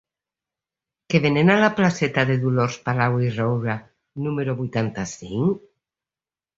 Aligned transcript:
Què 1.13 1.21
venen 1.25 1.51
a 1.57 1.57
la 1.65 1.69
placeta 1.81 2.25
de 2.31 2.39
Dolors 2.47 2.79
Palau 2.89 3.21
i 3.29 3.31
Roura 3.39 3.79
número 4.27 4.61
vuitanta-cinc? 4.67 5.67